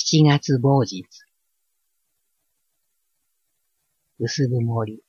[0.00, 1.02] 七月某日。
[4.20, 5.02] 薄曇り。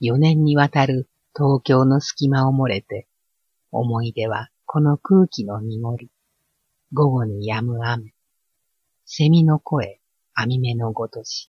[0.00, 3.06] 四年にわたる東京の隙間を漏れて、
[3.70, 6.10] 思い出はこの空気の濁り。
[6.92, 8.12] 午後に止む雨。
[9.06, 10.00] 蝉の声、
[10.34, 11.48] 網目のごとし。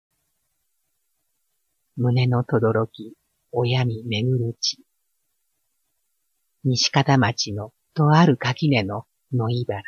[1.95, 3.15] 胸のとどろき、
[3.53, 4.79] 親に巡る地。
[6.65, 9.83] 西方町のとある垣根の野いばら。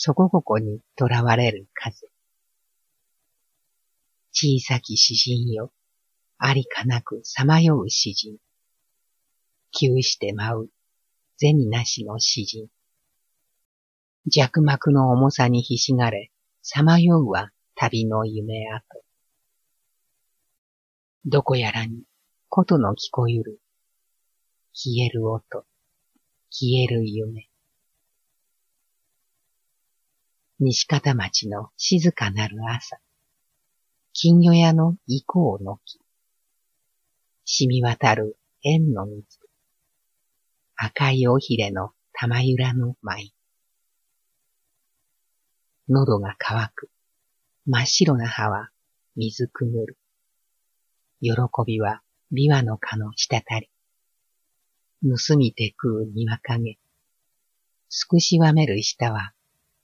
[0.00, 2.06] そこここに囚われる風。
[4.30, 5.72] 小さき詩人よ、
[6.38, 8.36] ありかなくさまよう詩人。
[9.76, 10.70] 急して舞う、
[11.38, 12.68] 銭なしの詩人。
[14.28, 16.30] 弱膜の重さにひしがれ、
[16.62, 19.02] さまようは旅の夢跡。
[21.24, 22.04] どこやらに、
[22.48, 23.60] ことの聞こゆる。
[24.72, 25.66] 消える音、
[26.50, 27.47] 消える夢。
[30.60, 32.98] 西方町の静かなる朝。
[34.12, 36.00] 金魚屋の意向の木。
[37.44, 39.24] 染み渡る縁の水。
[40.74, 43.32] 赤い尾ひれの玉ゆらの舞。
[45.88, 46.90] 喉が渇く。
[47.64, 48.70] 真っ白な葉は
[49.14, 49.96] 水くぐる。
[51.20, 53.70] 喜びは琵琶の蚊の滴り。
[55.08, 56.80] 盗みて食う庭影。
[57.88, 59.32] すくしわめる舌は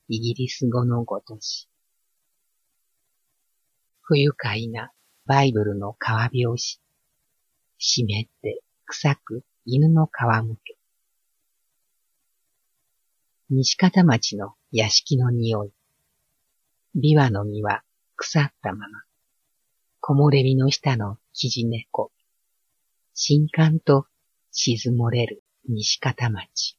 [0.09, 1.67] イギリス語のごとし。
[4.03, 4.93] 不愉快な
[5.25, 6.81] バイブルの皮拍子。
[7.79, 10.11] 湿って臭く犬の皮
[10.45, 10.77] むけ。
[13.49, 15.73] 西方町の屋敷の匂い。
[16.95, 17.83] 琵琶の実は
[18.17, 19.05] 腐ったまま。
[20.03, 22.13] 木漏れ日の下の生地猫。
[23.15, 24.07] 新刊と
[24.53, 26.77] 沈もれる西方町。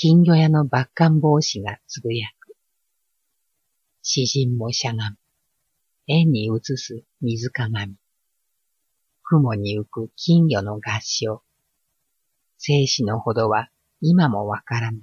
[0.00, 2.54] 金魚屋の抜艦帽子がつぶやく。
[4.00, 5.16] 詩人もしゃがむ。
[6.06, 7.96] 円に映す水鏡。
[9.24, 11.42] 雲に浮く金魚の合唱。
[12.58, 13.70] 生死のほどは
[14.00, 15.00] 今もわからぬ。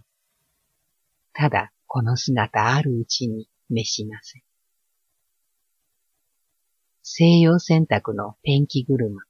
[1.33, 4.43] ただこの姿あるうちに召しなせ。
[7.03, 9.21] 西洋洗濯のペンキ車。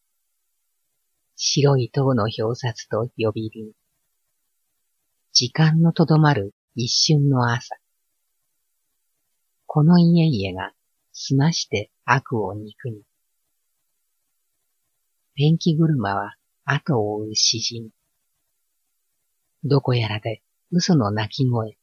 [1.35, 3.84] 白い塔の表札と呼び鈴。
[5.37, 7.75] 時間のとどまる一瞬の朝。
[9.65, 10.71] この家々が
[11.11, 13.01] 済まして悪を憎み。
[15.35, 17.89] ペンキ車は後を追う詩人。
[19.65, 20.41] どこやらで
[20.71, 21.77] 嘘の鳴き声。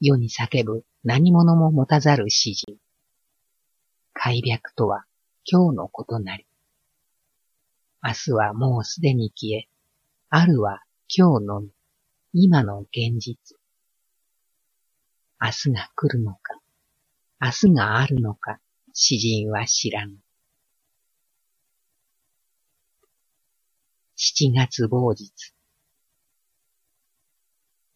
[0.00, 2.74] 世に叫ぶ何者も持たざる詩人。
[4.14, 5.04] 開白とは
[5.44, 6.44] 今日のことなり。
[8.02, 9.68] 明日はもうすでに消え、
[10.28, 11.77] あるは今日のみ。
[12.34, 13.56] 今の現実。
[15.40, 16.60] 明日が来るのか、
[17.40, 18.60] 明日があるのか、
[18.92, 20.14] 詩人は知らぬ。
[24.14, 25.54] 七月某日。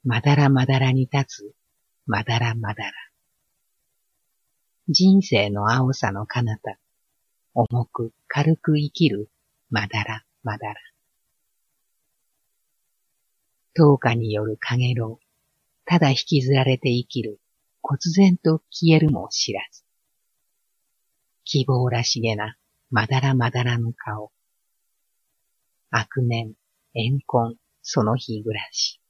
[0.02, 1.54] まだらまだらに立つ、
[2.06, 2.92] まだらまだら。
[4.88, 6.78] 人生の青さの彼方、
[7.52, 9.30] 重く軽く生きる、
[9.68, 10.91] まだらまだら。
[13.74, 15.24] 灯火による影ろう、
[15.84, 17.40] ただ引きずられて生きる、
[17.80, 19.84] 忽然と消えるも知らず。
[21.44, 22.56] 希望らしげな、
[22.90, 24.30] まだらまだらの顔。
[25.90, 26.54] 悪念、
[26.94, 29.00] 怨恨、その日暮らし。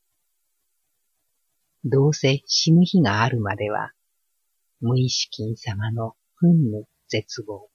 [1.85, 3.93] どうせ死ぬ日があるまでは、
[4.81, 7.69] 無意識様の憤怒絶望。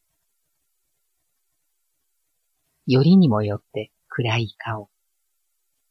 [2.86, 4.90] よりにもよって暗い顔。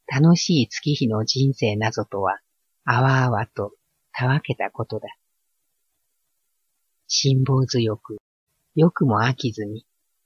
[0.07, 2.39] 楽しい月日の人生なぞとは、
[2.85, 3.73] あわあわと
[4.13, 5.09] たわけたことだ。
[7.09, 8.19] 辛抱強く、
[8.75, 9.85] よくも飽きずに、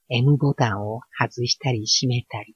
[0.08, 2.54] M ボタンを外したり閉めたり、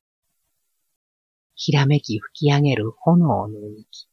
[1.55, 4.09] ひらめき吹き上げる炎の息。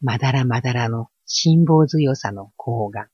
[0.00, 3.08] まだらまだらの辛抱強さの甲が、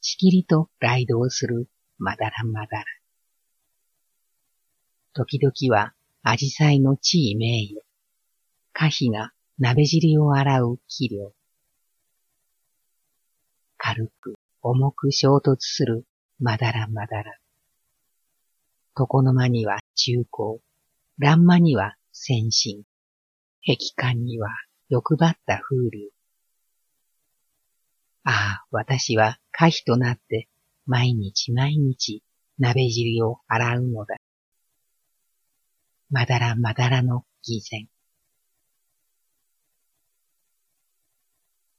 [0.00, 1.68] しきりと雷動する
[1.98, 2.84] まだらまだら。
[5.12, 5.95] 時々は
[6.28, 7.86] アジサイの地位名誉。
[8.72, 9.30] 可否が
[9.60, 11.32] 鍋尻を洗う器量。
[13.76, 16.04] 軽く、重く衝突する
[16.40, 17.38] まだらまだら。
[18.98, 20.60] 床の間には中高、
[21.16, 22.82] 欄間には先進、
[23.64, 24.48] 壁間には
[24.88, 26.08] 欲張った風流。
[28.24, 30.48] ああ、私は可否となって
[30.86, 32.24] 毎日毎日
[32.58, 34.16] 鍋尻を洗うのだ。
[36.10, 37.88] まだらまだらの偽善。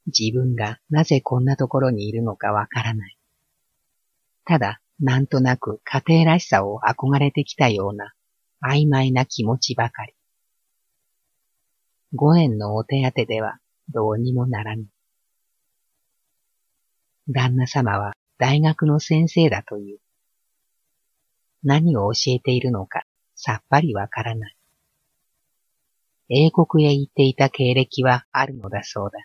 [0.08, 3.18] 自分がなぜこんなところにいるのかわからない。
[4.46, 8.14] ただ、なんとなく家庭らしさを憧れてきたような
[8.62, 10.14] 曖昧な気持ちばかり。
[12.14, 13.60] 五円のお手当てでは
[13.90, 14.86] どうにもならぬ。
[17.30, 20.00] 旦那様は大学の先生だという。
[21.64, 23.04] 何を教えているのか
[23.38, 24.56] さっぱりわからない。
[26.30, 29.20] 英国へ行っていた経歴はあるのだそうだ。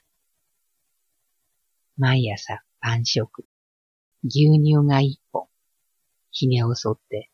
[1.97, 3.47] 毎朝晩食、
[4.23, 5.49] 牛乳が一本、
[6.31, 7.31] 髭を剃って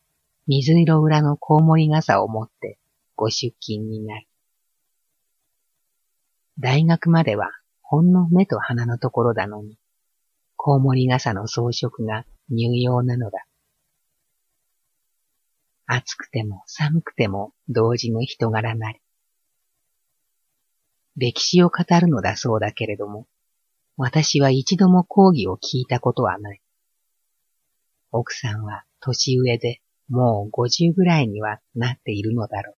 [0.47, 2.79] 水色裏のコウモリ傘を持って
[3.15, 4.27] ご出勤になる。
[6.57, 9.77] 大学まではほんの目と鼻のところだのに、
[10.55, 13.48] コウモリ傘の装飾が入用なのだ。
[15.91, 18.99] 暑くても寒くても同時の人柄なり。
[21.17, 23.25] 歴史を語るのだそうだけれども、
[23.97, 26.61] 私は一度も講義を聞いたことはない。
[28.11, 32.75] 奥さんは年上でもう五十ぐらいにはなっているのだろう。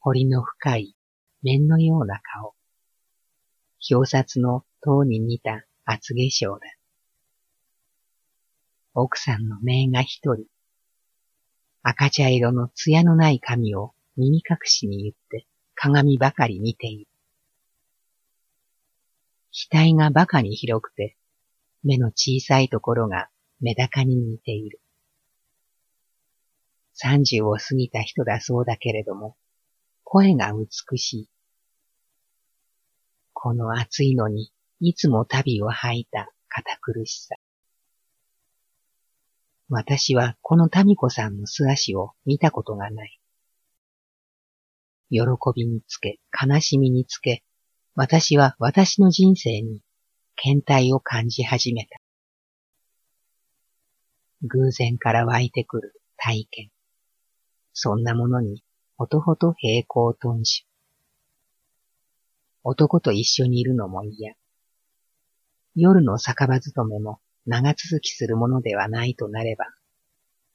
[0.00, 0.94] 彫りの深い
[1.42, 2.54] 面のような顔。
[3.90, 6.60] 表札の塔に似た厚化粧だ。
[8.92, 10.53] 奥さんの名が一人。
[11.86, 17.10] 赤茶色の艶のない髪を耳隠しに言って鏡ばかり見ている。
[19.52, 21.18] 額が馬鹿に広くて、
[21.82, 23.28] 目の小さいところが
[23.60, 24.80] メダカに似ている。
[26.94, 29.36] 三十を過ぎた人だそうだけれども、
[30.04, 31.30] 声が美しい。
[33.34, 37.36] この暑いのに、いつも旅を吐いた堅苦しさ。
[39.76, 43.18] 私はこの民子さんの素足を見たことがない。
[45.10, 45.22] 喜
[45.52, 47.42] びにつけ、悲しみにつけ、
[47.96, 49.80] 私は私の人生に
[50.36, 51.98] 検体を感じ始めた。
[54.42, 56.70] 偶然から湧いてくる体験。
[57.72, 58.62] そんなものに
[58.96, 60.68] ほとほと平行頓首。
[62.62, 64.34] 男と一緒にいるのも嫌。
[65.74, 69.66] 夜の酒場勤めも長続きするものではないとなれば、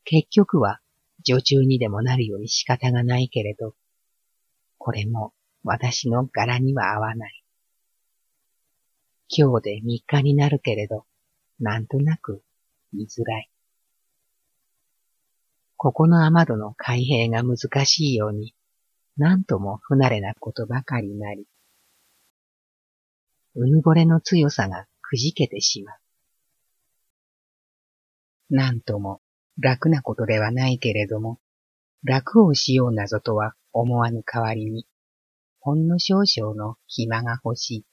[0.04, 0.80] 結局は
[1.24, 3.76] 女中にでもなるように仕方がないけれど、
[4.78, 5.34] これも
[5.64, 7.44] 私の柄には合わない。
[9.28, 11.06] 今日で三日になるけれど、
[11.60, 12.42] なんとなく
[12.94, 13.50] 言いづらい。
[15.78, 18.56] ここの雨戸の開閉が難しいように、
[19.18, 21.46] なんとも不慣れなことばかりなり、
[23.56, 25.99] うぬぼれの強さがくじけてしまう。
[28.50, 29.22] なんとも
[29.60, 31.40] 楽なことではないけれども、
[32.04, 34.88] 楽をしようなぞとは思わぬ代わりに、
[35.60, 37.86] ほんの少々の暇が欲しい。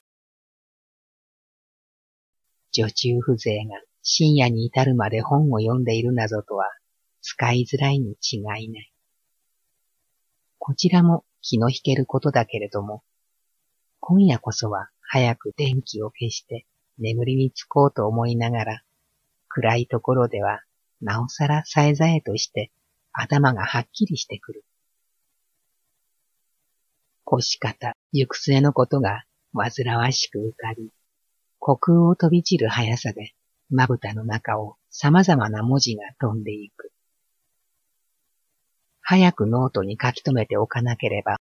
[2.71, 6.65] 女中風情が深夜に至るまで本を読んでいるなぞとは
[7.21, 8.93] 使いづらいに違いない。
[10.59, 13.03] こちらも気の引けることだけれども、
[13.99, 16.65] 今夜こそは早く電気を消して
[16.97, 18.83] 眠りにつこうと思いながら、
[19.57, 20.61] 暗いところでは
[21.01, 22.69] なおさらさえざえとして
[23.11, 24.63] 頭がはっきりしてくる。
[27.23, 29.23] 腰方、行く末のことが
[29.53, 30.91] 煩わしく浮かび、
[31.59, 33.33] 虚空を飛び散る速さで、
[33.71, 36.91] まぶたの中を様々な文字が飛んでいく。
[39.01, 41.37] 早くノートに書き留めておかなければ、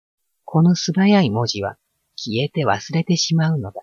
[0.43, 1.77] この素早い文字は
[2.17, 3.81] 消えて忘れてしまうのだ。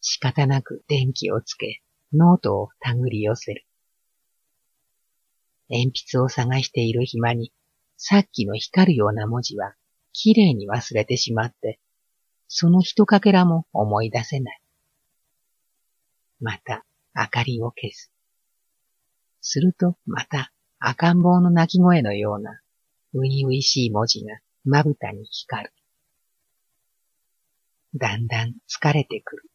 [0.00, 3.64] 仕方なく電気をつけ、ノートを手繰り寄せる。
[5.68, 7.52] 鉛筆を探している暇に
[8.02, 9.74] さっきの光るような文字は、
[10.14, 11.78] きれいに忘れてしまって、
[12.48, 14.60] その一かけらも思い出せない。
[16.40, 18.10] また、明かりを消す。
[19.42, 22.62] すると、また、赤ん坊の鳴き声のような、
[23.12, 25.72] ういういしい文字がまぶたに光る。
[27.96, 29.49] だんだん疲れてくる。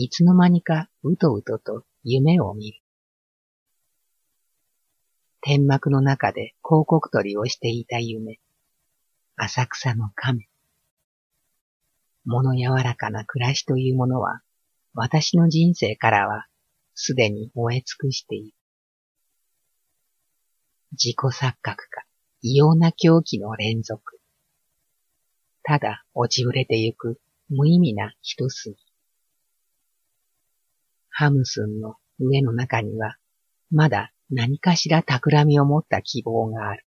[0.00, 2.80] いつの間にかうとうとと夢を見る。
[5.40, 8.38] 天幕の中で広告取りをしていた夢。
[9.34, 10.48] 浅草の亀。
[12.24, 14.40] 物柔らかな暮らしというものは、
[14.94, 16.46] 私の人生からは、
[16.94, 18.54] すでに燃え尽くしている。
[20.92, 22.04] 自己錯覚か、
[22.40, 24.20] 異様な狂気の連続。
[25.64, 28.87] ただ落ちぶれてゆく無意味な一筋。
[31.20, 33.16] ハムスンの上の中には、
[33.72, 36.86] まだ何かしら企みを持った希望がある。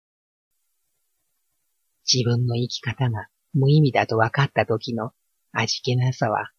[2.07, 5.11] 自分の生き方が無意味だと分かった時の
[5.51, 6.53] 味気なさは、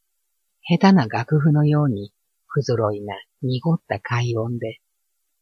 [0.68, 2.12] 下手な楽譜のように
[2.46, 4.82] 不揃いな濁った快音で、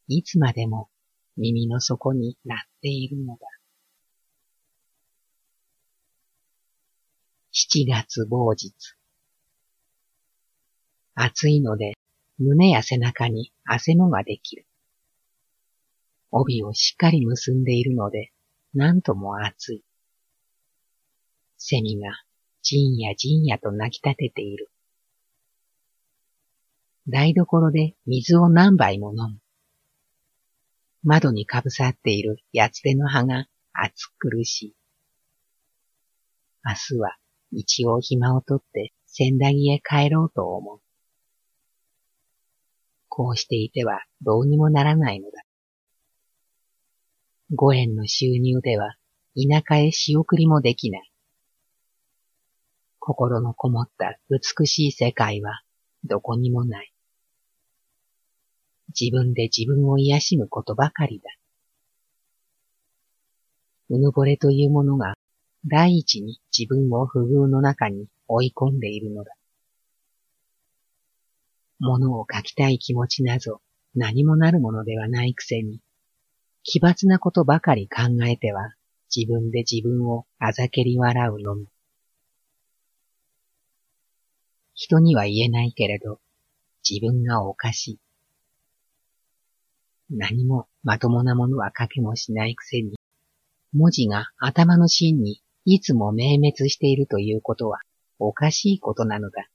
[0.08, 0.88] いつまでも
[1.36, 3.40] 耳の底に鳴っているのだ。
[7.52, 8.72] 七月某日。
[11.16, 11.96] 暑いので
[12.40, 14.66] 胸や背中に汗もができる。
[16.32, 18.32] 帯をしっかり結んでいるので、
[18.74, 19.84] なんとも暑い。
[21.58, 22.12] セミが
[22.62, 24.70] じんやじんやと鳴き立てている。
[27.10, 29.40] 台所で水を何杯も飲む。
[31.04, 34.76] 窓にかぶさっている八つ手の葉が暑苦しい。
[36.64, 37.18] 明日は
[37.52, 40.82] 一応暇をとって仙台へ帰ろうと思う。
[43.20, 45.44] こうしていてはどうにもならないのだ。
[47.54, 48.96] 五円の収入では
[49.36, 51.12] 田舎へ仕送りもできない。
[52.98, 55.60] 心のこもった美しい世界は
[56.06, 56.94] どこにもない。
[58.98, 61.30] 自分で自分を癒しむことばかりだ。
[63.90, 65.16] うぬぼれというものが
[65.66, 69.34] 第一に自分を不遇の中に追い込んでいるのだ。
[71.80, 73.62] 物を書きたい気持ちなぞ
[73.96, 75.82] 何もなるものではないくせに、
[76.64, 78.74] 奇抜なことばかり考えては
[79.16, 81.68] 自分で自分をあざけり笑うのみ。
[84.76, 86.20] 人には言えないけれど、
[86.88, 88.00] 自分がおかしい。
[90.12, 92.98] 何もまともなものは書けもしないくせに、
[93.74, 97.80] 文字が頭の芯にいつも明滅しているということは
[98.18, 99.50] おかしいことなのだ。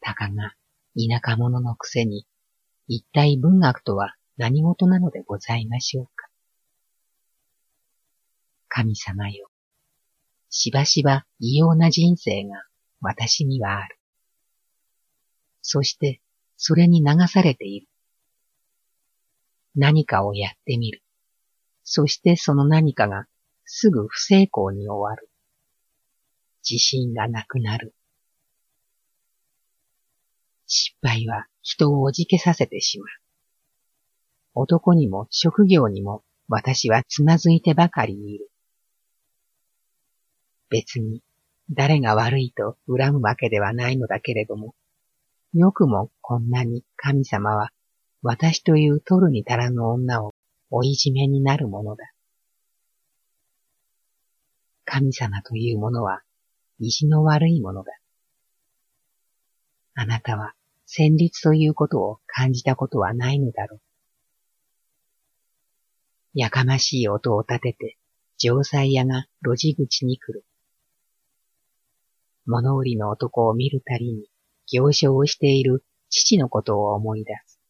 [0.00, 0.54] たかが
[0.94, 2.26] 田舎者のくせに、
[2.86, 6.28] 一体文学とは何事なのでございましょうか。
[8.68, 9.48] 神様よ。
[10.50, 12.64] しばしば異様な人生が
[13.00, 13.98] 私にはある。
[15.62, 16.20] そして、
[16.56, 17.88] それに流されている。
[19.74, 21.02] 何かをやってみる。
[21.84, 23.26] そしてその何かが
[23.64, 25.30] すぐ不成功に終わる。
[26.68, 27.94] 自信がなくなる。
[30.68, 33.08] 失敗は人をおじけさせてしまう。
[34.54, 38.50] 男にも職業にも私はつまずいてばかりいる。
[40.68, 41.22] 別に
[41.70, 44.74] 誰が悪いと恨むわけではないのだけれども、
[45.54, 47.70] よくもこんなに神様は
[48.22, 50.34] 私という取るに足らぬ女を
[50.70, 52.12] おいじめになるものだ。
[54.84, 56.22] 神様というものは
[56.78, 57.92] 意地の悪いものだ。
[59.94, 60.54] あなたは
[60.90, 63.80] 戦慄ということを感じたことはないのだろう。
[66.32, 67.98] やかましい音を立てて、
[68.38, 70.46] 城塞屋が路地口に来る。
[72.46, 74.30] 物売りの男を見るたりに、
[74.72, 77.60] 行商をしている父のことを思い出す。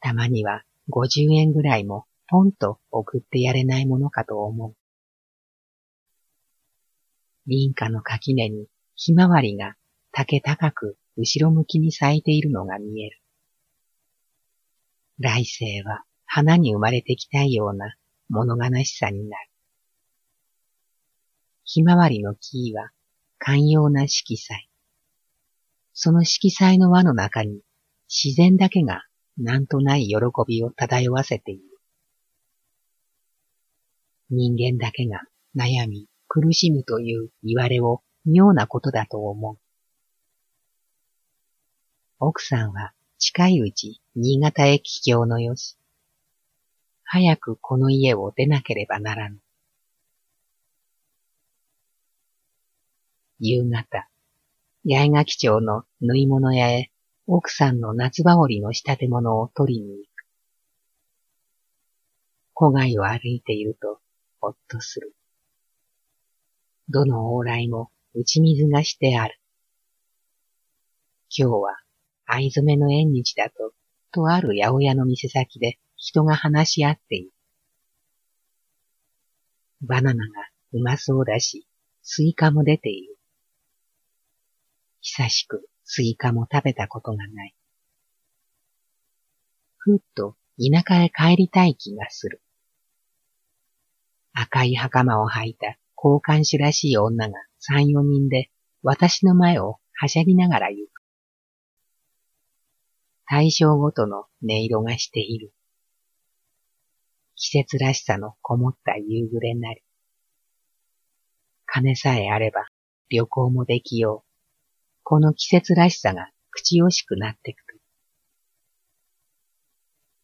[0.00, 4.74] たまには五十円ぐらいもポンと送ってやれないものかと思う。
[7.46, 9.76] 林家の垣根にひまわりが
[10.10, 13.20] 竹高く後ろ向きに咲いているのが見える。
[15.18, 17.94] 来世は花に生まれてきたいような
[18.30, 19.50] 物悲しさになる。
[21.64, 22.90] ひまわりの木は
[23.38, 24.70] 寛容な色彩。
[25.92, 27.60] その色彩の輪の中に
[28.08, 29.04] 自然だけが
[29.36, 30.16] なんとない喜
[30.48, 31.62] びを漂わせている。
[34.30, 35.20] 人間だけが
[35.54, 39.58] 悩み苦しむという言われを妙なことだと思う。
[42.22, 45.78] 奥さんは近いうち新潟へ帰郷のよし。
[47.02, 49.38] 早くこの家を出なければならぬ。
[53.38, 54.06] 夕方、
[54.84, 56.90] 八重垣町の縫い物屋へ
[57.26, 60.26] 奥さんの夏羽織の仕立て物を取りに行く。
[62.54, 63.98] 郊外を歩いていると
[64.42, 65.14] ほっとする。
[66.90, 69.40] どの往来も打ち水がしてある。
[71.34, 71.78] 今日は
[72.32, 73.72] 藍染めの縁日だと、
[74.12, 77.32] とある八百屋の店先で人が話し合っている。
[79.82, 80.32] バナナが
[80.72, 81.66] うまそうだし、
[82.02, 83.16] スイカも出ている。
[85.00, 87.54] 久しくスイカも食べたことがない。
[89.78, 92.42] ふっと田舎へ帰りたい気がする。
[94.32, 98.50] 赤い袴を履いた交換手らしい女が三四人で
[98.82, 100.89] 私の前をはしゃぎながら行く。
[103.32, 105.52] 対象ごとの音色がしている。
[107.36, 109.84] 季節らしさのこもった夕暮れなり。
[111.64, 112.66] 金さえあれば
[113.08, 115.00] 旅行もできよう。
[115.04, 117.80] この季節らしさが口惜しくなってくる。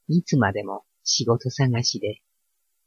[0.08, 2.22] いつまでも仕事探しで、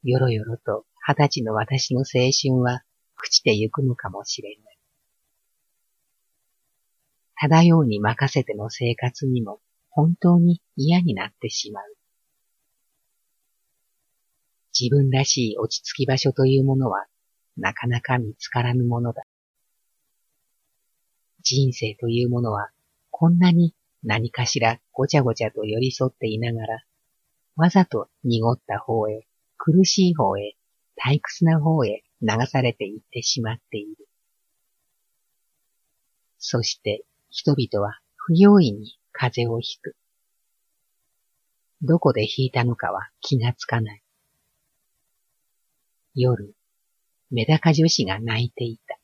[0.03, 2.83] よろよろと二十歳の私の青春は
[3.25, 4.77] 朽ちてゆくのかもしれない。
[7.53, 9.61] 漂うに任せての生活にも
[9.99, 11.83] 本当に嫌になってしまう。
[14.79, 17.07] 自分らしい落ち着き場所というものは
[17.57, 19.23] なかなか見つからぬものだ。
[21.41, 22.69] 人生というものは
[23.11, 26.85] こんなに何かしらごちゃごちゃと寄り添っていながら、
[27.57, 29.27] わざと濁った方へ、
[29.57, 30.55] 苦しい方へ、
[30.95, 34.07] 退屈な方へ流されていってしまっている。
[36.37, 39.95] そして人々は不用意に風邪をひく。
[41.81, 44.03] どこで引いたのかは気がつかない。
[46.15, 46.55] 夜、
[47.31, 48.99] メダカ女子が泣いていた。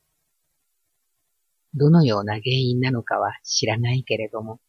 [1.73, 4.59] どのような原因なのかは知らないけれども、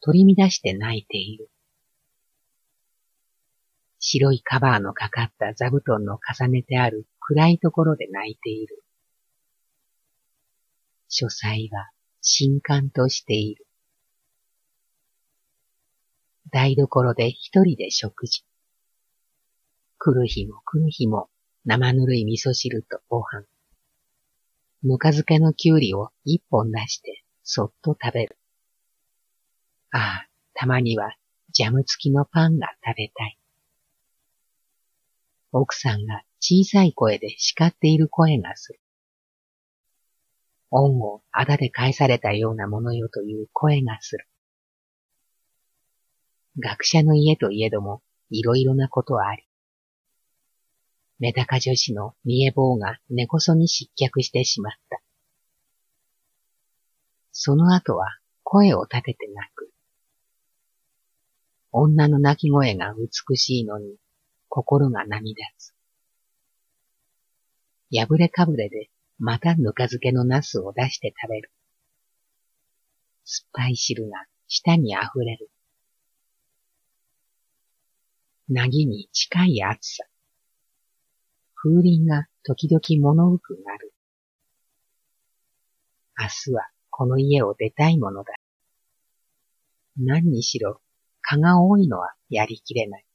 [0.00, 1.50] 取り乱して泣いている。
[3.98, 8.82] 白いカバーのかかった座布団の重ねてある暗いところで泣いている。
[11.08, 13.66] 書斎は新刊としている。
[16.52, 18.44] 台所で一人で食事。
[19.96, 21.30] 来る日も来る日も
[21.64, 23.46] 生ぬるい味噌汁とご飯。
[24.82, 28.36] ぬか漬けのきゅうりを一本出してそっと食べる。
[29.92, 31.16] ああ、たまには
[31.52, 33.38] ジャム付きのパンが食べたい。
[35.52, 38.80] 奥さんが小さい声で叱っている声がする。
[40.70, 44.26] 恩をあだで返されたようなものよという声がする。
[46.58, 49.44] 学者の家といえども、いろいろなことあり。
[51.18, 55.00] メダカ女子の見え棒が根こそに失脚してしまった。
[57.30, 58.08] その後は
[58.42, 59.70] 声を立てて泣く。
[61.70, 63.96] 女の泣き声が美しいのに、
[64.48, 65.72] 心が涙つ。
[67.90, 71.50] 破れかぶれでまたぬか漬けのナスを出して食べる。
[73.24, 75.51] 酸っぱい汁が舌に溢れる。
[78.48, 80.04] なぎに近い暑さ。
[81.54, 83.92] 風鈴が時々物浮くなる。
[86.18, 88.34] 明日はこの家を出たいものだ。
[89.96, 90.80] 何にしろ
[91.20, 93.06] 蚊が多いのはやりきれない。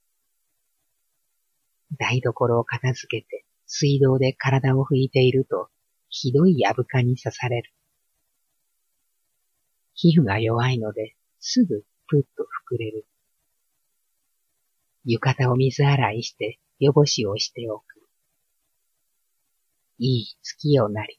[1.99, 5.69] 台所を片付けて水道で体を拭いていると、
[6.09, 7.71] ひどいやぶかに刺される。
[9.93, 13.05] 皮膚が弱いので、すぐぷっと膨れる。
[15.09, 17.83] 浴衣を水洗いして、汚しをしておく。
[19.99, 21.17] いい月夜なり。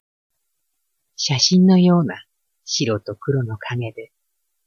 [1.15, 2.23] 写真のような
[2.65, 4.11] 白と黒の影で、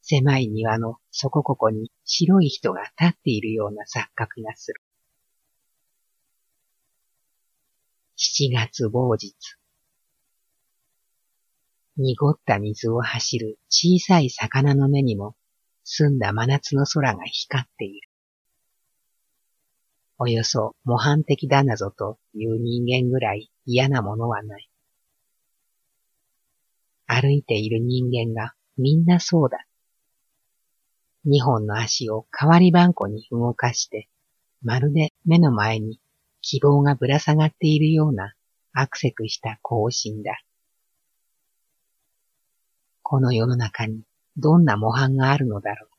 [0.01, 4.81] 狭い庭のそこここに白い人が立っているような錯覚がする。
[8.17, 9.37] 七月某日。
[11.97, 15.37] 濁った水を走る小さい魚の目にも、
[15.85, 18.12] 澄んだ真夏の空が光っている。
[20.19, 24.69] およそ模範的だなぞという人間ぐらい嫌なものはない。
[27.07, 29.67] 歩いている人間がみんなそうだ。
[31.25, 34.09] 二本の足を代わりばんこに動かして、
[34.63, 36.01] まるで目の前に
[36.41, 38.35] 希望がぶら下がっているような
[38.73, 40.41] アクセクした行進だ。
[43.03, 44.03] この世の中に
[44.37, 45.91] どんな模範があるのだろう。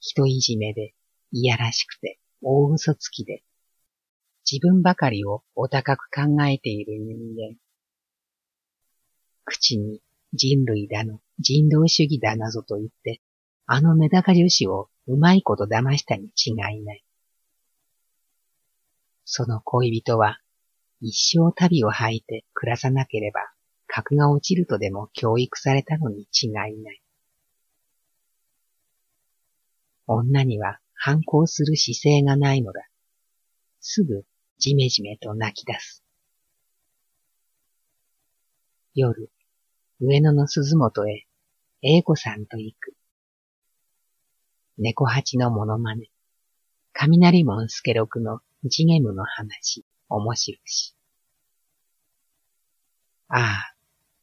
[0.00, 0.92] 人いじめで、
[1.32, 3.42] いやらしくて、大嘘つきで、
[4.50, 7.56] 自分ばかりをお高く考えている人間。
[9.44, 10.00] 口に
[10.32, 13.20] 人類だの、人道主義だなぞと言って、
[13.66, 17.04] あのメダカ女子をうまいこと騙したに違いない。
[19.24, 20.40] その恋人は
[21.02, 23.40] 一生旅を吐いて暮らさなければ
[23.86, 27.02] 格が落ちるとでも教育されたのに違いない。
[30.06, 32.80] 女には反抗する姿勢がないのだ。
[33.80, 34.24] すぐ
[34.58, 36.04] じめじめと泣き出す。
[38.94, 39.30] 夜、
[40.00, 41.26] 上野の鈴本へ、
[41.82, 42.94] 英子さんと行く。
[44.76, 46.10] 猫八のモノマネ。
[46.92, 50.96] 雷門助六のジゲムの話、面白し。
[53.28, 53.74] ああ、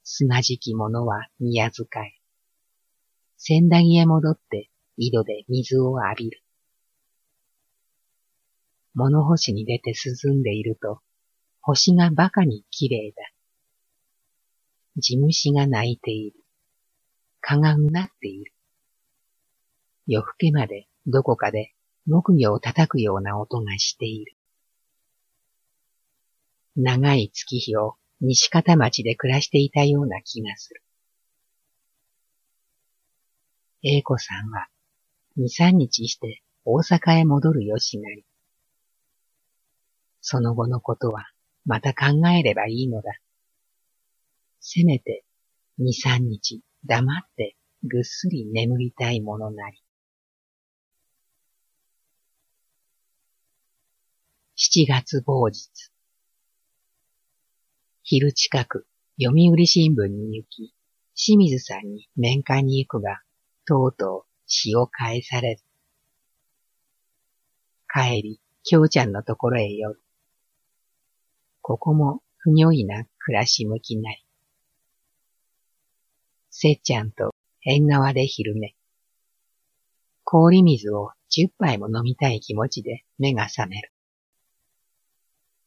[0.04, 2.20] 砂時期者は宮遣い。
[3.38, 6.45] 千駄木へ戻って井戸で水を浴びる。
[8.96, 11.02] 物干しに出て涼んでいると、
[11.62, 13.24] 星が馬鹿に綺麗だ。
[14.98, 16.40] 地虫が鳴いている。
[17.42, 18.54] 蚊がうなっている。
[20.08, 21.74] 夜更けまでどこかで
[22.06, 24.36] 木魚を叩くような音がしている。
[26.78, 30.82] 長い月日を西方町で暮らしていたような気がする。
[33.84, 34.68] 英子さんは
[35.36, 38.26] 二三日して大阪へ戻るよしなり。
[40.28, 41.28] その後のことは
[41.66, 43.12] また考えればいいのだ。
[44.60, 45.24] せめて
[45.78, 49.84] 二三日黙ってぐっすり眠りたいものなり。
[54.56, 55.70] 七月某日。
[58.02, 58.88] 昼近く、
[59.22, 60.74] 読売新聞に行き、
[61.14, 63.22] 清水さんに面会に行くが、
[63.68, 65.64] とうとう詩を返されず。
[67.88, 70.02] 帰り、京ちゃんのところへ寄る。
[71.68, 74.24] ここも不如意な暮らし向きない。
[76.52, 77.34] せっちゃんと
[77.66, 78.76] 縁側で昼寝。
[80.24, 83.92] 氷水を十杯も飲みたい気持ちで目が覚める。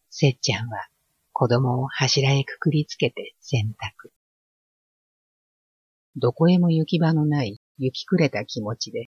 [0.09, 0.87] せっちゃんは
[1.33, 4.11] 子供を柱へくくりつけて洗濯。
[6.15, 9.11] どこへも行き場のない雪くれた気持ちで、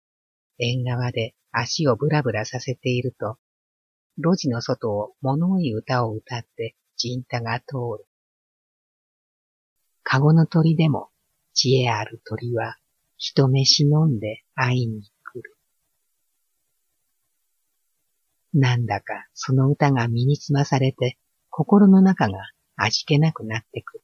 [0.57, 3.37] 縁側で足をぶらぶらさせていると、
[4.21, 8.05] 路地の外を物多い歌を歌って陣太が通る。
[10.03, 11.09] かごの鳥でも
[11.53, 12.77] 知恵ある鳥は
[13.17, 15.57] 一目忍んで会いに来る。
[18.53, 21.17] なんだかその歌が身につまされて
[21.49, 22.39] 心の中が
[22.75, 24.03] 味気なくなってくる。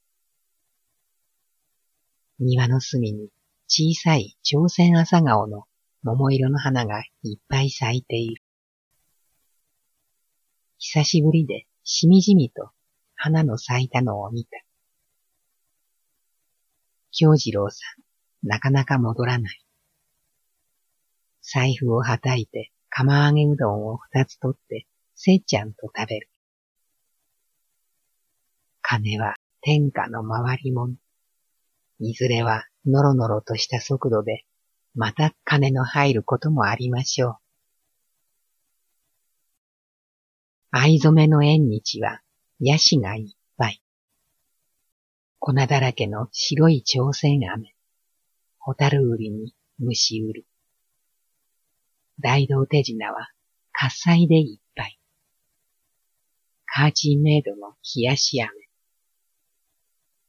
[2.39, 3.29] 庭の隅に
[3.67, 5.63] 小さい朝鮮朝顔の
[6.03, 8.36] 桃色の花がいっぱい咲いている。
[10.79, 12.69] 久しぶりでしみじみと
[13.15, 14.49] 花の咲いたのを見た。
[17.11, 17.79] 京次郎さ
[18.43, 19.65] ん、なかなか戻らない。
[21.41, 24.85] 財布をはたいて釜揚げうどんを二つ取って
[25.15, 26.29] せっちゃんと食べる。
[28.81, 30.93] 金は天下の回り物。
[31.99, 34.43] いずれはのろのろとした速度で、
[34.93, 37.46] また金の入ることもありましょう。
[40.69, 42.21] 藍染めの縁日は、
[42.59, 43.81] ヤシがいっぱい。
[45.39, 47.73] 粉だらけの白い朝鮮飴。
[48.59, 50.45] ホタル売りに虫売り。
[52.19, 53.31] 大道手品は、
[53.71, 54.99] 喝采でいっぱい。
[56.65, 58.51] カーチンメイドの冷やし飴。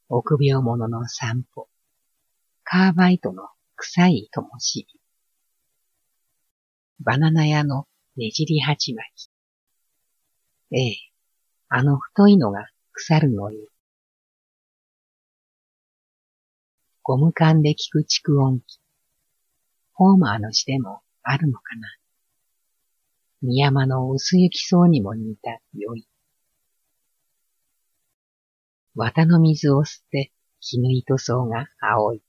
[0.09, 1.69] 臆病者の散歩。
[2.63, 4.87] カーバイトの臭いともし。
[7.01, 9.38] バナナ屋のねじり鉢巻き。
[10.71, 10.97] ええ、
[11.71, 13.69] あの太いのが腐るのよ。
[17.03, 18.79] ゴム管で聞く蓄音機。
[19.95, 21.89] ホーマーの詩でもあるのかな。
[23.41, 26.09] 宮山の薄雪そうにも似た酔い。
[28.95, 32.23] 綿の水を吸って絹糸層が青い。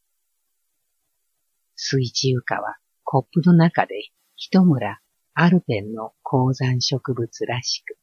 [1.75, 3.95] 水中花はコップの中で
[4.37, 5.01] 一村
[5.33, 7.98] アルペンの鉱山植物らしく。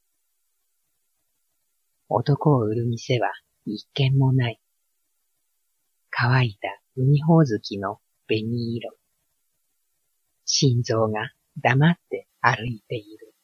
[2.09, 3.33] 男を売る店は
[3.65, 4.61] 一軒もない。
[6.11, 8.97] 乾いた海ほおずきの紅色。
[10.45, 13.35] 心臓が黙って歩いている。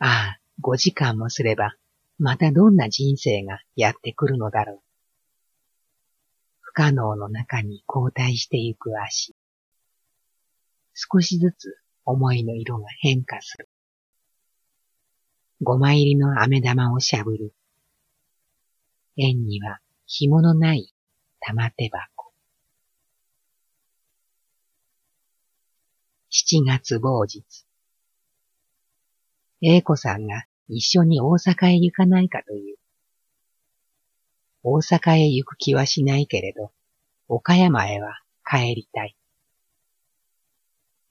[0.00, 1.74] ああ、五時間もすれば、
[2.18, 4.80] またどんな人生がやってくるのだろう。
[6.60, 9.34] 不可能の中に交代してゆく足。
[10.92, 13.67] 少しずつ思いの色が変化する。
[15.60, 17.52] ごま入りの飴玉をしゃぶる。
[19.16, 20.94] 円には紐のない
[21.40, 22.32] 玉手箱。
[26.30, 27.42] 七月某日。
[29.60, 32.76] 英子さんが一緒に大阪へ行かないかという。
[34.62, 36.70] 大阪へ行く気はしないけれど、
[37.26, 39.16] 岡山へは帰りたい。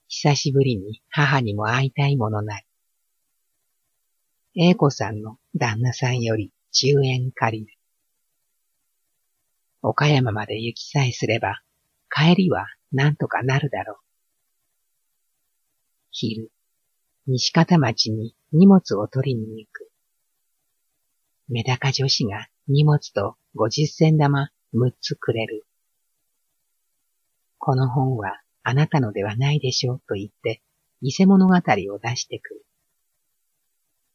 [0.07, 2.66] 久しぶりに母にも会いたいものない。
[4.59, 7.73] 英子さんの旦那さんより10円借りる。
[9.83, 11.61] 岡山まで行きさえすれば、
[12.09, 13.97] 帰りはなんとかなるだろう。
[16.09, 16.51] 昼、
[17.27, 19.91] 西方町に荷物を取りに行く。
[21.49, 25.67] メダカ女子が荷物と五十銭玉六つくれる。
[27.59, 30.63] この本はあなたのではないでしょうと言って、
[31.01, 31.59] 伊勢物語を
[31.99, 32.66] 出してくる。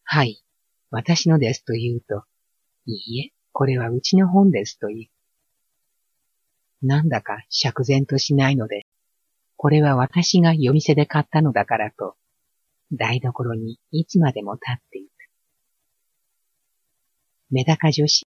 [0.04, 0.42] はい、
[0.90, 2.24] 私のですと言うと、
[2.86, 5.08] いいえ、これはうちの本ですと言
[6.82, 6.86] う。
[6.86, 8.86] なんだか釈然としないので、
[9.56, 12.16] これは私が夜店で買ったのだからと、
[12.92, 15.12] 台所にいつまでも立っていた。
[17.50, 18.26] メダカ女子、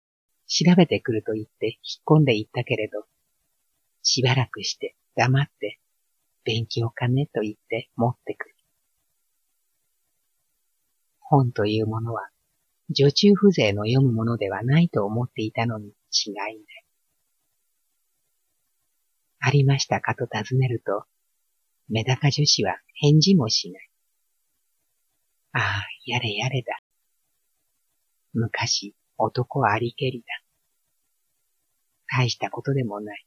[0.46, 3.04] 調べてくると言って引っ込んでいったけれど、
[4.02, 5.78] しばらくして黙って、
[6.44, 8.54] 勉強かねと言って持ってくる。
[11.29, 12.29] 本というものは、
[12.91, 16.57] 女中風情の読むものではないと思っていたのに違いない。
[19.41, 21.05] ありましたかと尋ねると、
[21.88, 23.91] メダカ女子は返事もしない。
[25.53, 26.81] ああ、やれやれだ。
[28.33, 30.27] 昔、男ありけりだ。
[32.17, 33.27] 大したことでもない。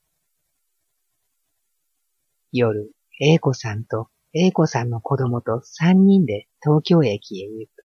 [2.51, 7.80] 夜、英子さんと英子さんの子供と三人で東京駅へ行く。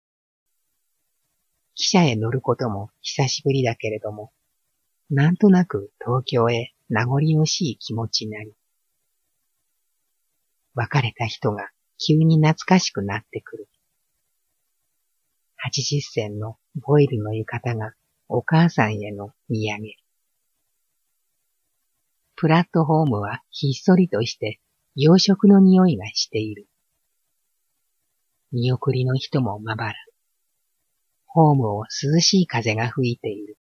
[1.77, 4.33] 汽車へ乗ることも久しぶりだけれども、
[5.11, 8.55] なんとなく東京へ名残惜しい気持ちになり、
[10.75, 13.69] 別れた人が急に懐かしくなってくる。
[15.57, 17.95] 八十銭のボイルの浴衣が
[18.29, 19.95] お母さんへの土産。
[22.37, 24.61] プラットホームはひっそりとして
[24.97, 26.67] 洋食の匂いがしている。
[28.53, 30.04] 見送りの人もまばら。
[31.35, 33.59] ホームを涼しい風が吹いている。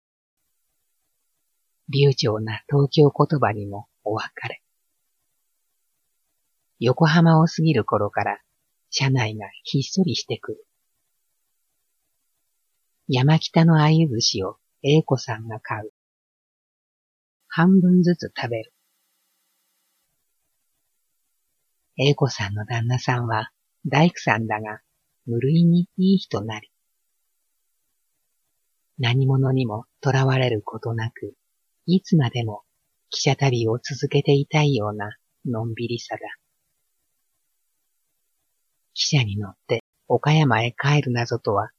[1.88, 4.62] 流暢な東京言葉にもお別れ。
[6.78, 8.38] 横浜を過ぎる頃から
[8.90, 10.66] 車内がひっそりしてくる。
[13.08, 15.90] 山北の鮎寿司を英子さんが買う。
[17.48, 18.72] 半分ずつ食べる。
[21.96, 23.50] 英子さんの旦那さんは
[23.84, 24.80] 大工さんだが、
[25.26, 26.70] 無類にいい人なり。
[28.98, 31.35] 何者にも囚われることなく、
[31.87, 32.62] いつまでも
[33.12, 36.20] 汽車旅を続けていたいようなのんびりさだ。
[38.94, 41.70] 汽車に乗って岡山へ帰るなぞとは、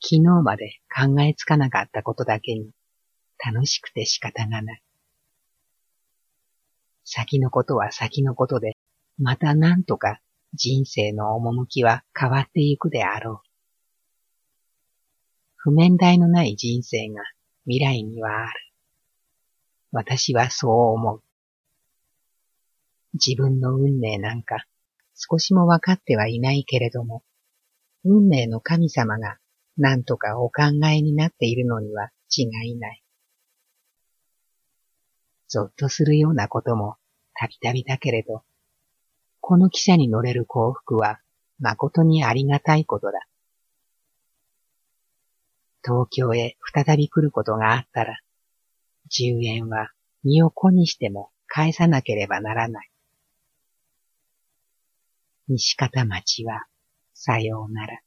[0.00, 2.70] 昨日まで考えつかなかったことだけに、
[3.44, 4.82] 楽しくて仕方がない。
[7.04, 8.76] 先のことは先のことで、
[9.16, 10.20] また何とか
[10.54, 13.47] 人生の趣は変わってゆくであろう。
[15.60, 17.20] 不面台のない人生が
[17.64, 18.50] 未来にはある。
[19.90, 21.22] 私はそう思う。
[23.14, 24.66] 自分の運命なんか
[25.14, 27.24] 少しもわかってはいないけれども、
[28.04, 29.38] 運命の神様が
[29.76, 33.02] 何とかお考えになっているのには違いない。
[35.48, 36.96] ぞっとするようなことも
[37.34, 38.42] たびたびだけれど、
[39.40, 41.18] この汽車に乗れる幸福は
[41.58, 43.18] 誠にありがたいことだ。
[45.88, 48.20] 東京へ再び来ることがあったら、
[49.10, 49.90] 10円は
[50.22, 52.90] 身を粉にしても返さなければならない。
[55.48, 56.66] 西方町は、
[57.14, 58.00] さようなら。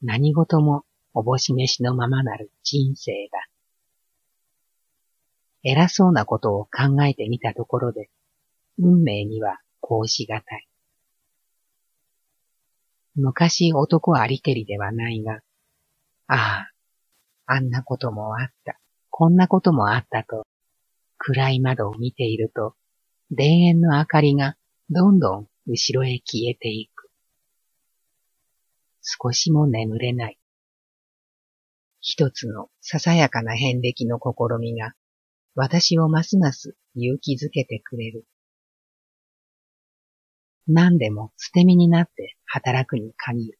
[0.00, 3.48] 何事もおぼし飯のままなる人生だ。
[5.64, 8.10] 偉そうなことを考えてみたところで、
[8.78, 10.68] 運命にはこうしがたい。
[13.16, 15.40] 昔男ありけりではないが、
[16.26, 16.70] ああ、
[17.46, 18.78] あんなこともあった、
[19.10, 20.46] こんなこともあったと、
[21.18, 22.74] 暗い窓を見ていると、
[23.36, 24.56] 田園の明かりが
[24.90, 27.10] どんどん後ろへ消えていく。
[29.00, 30.38] 少しも眠れない。
[32.00, 34.94] 一つのささやかな遍歴の試みが、
[35.54, 38.26] 私をますます勇気づけてくれる。
[40.66, 43.58] 何でも捨て身になって働くに限る。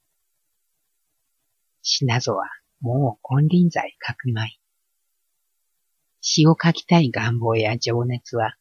[1.82, 2.48] 品ぞは
[2.80, 4.60] もう金輪際かくまい。
[6.20, 8.54] 詩を書きたい願望や情熱は、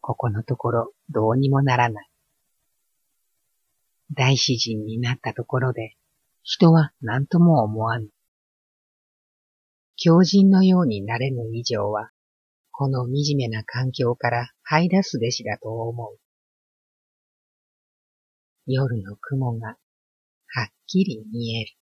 [0.00, 2.08] ここのところどうにもならない。
[4.14, 5.96] 大詩人になったところで、
[6.44, 8.08] 人は何とも思わぬ。
[9.96, 12.12] 狂人のようになれぬ以上は、
[12.70, 16.20] この惨めな環境から這い出すべしだと思う。
[18.66, 21.72] 夜の雲がはっきり見える。